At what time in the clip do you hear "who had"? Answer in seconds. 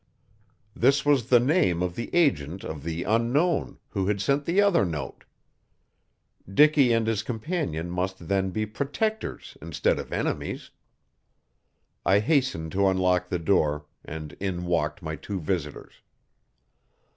3.89-4.19